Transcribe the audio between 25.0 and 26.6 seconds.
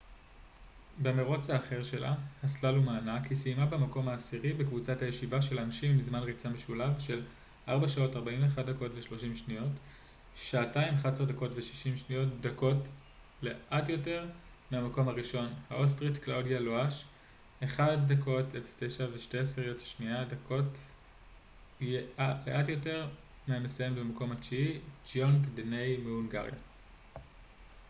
גיונגיי דני מהונגריה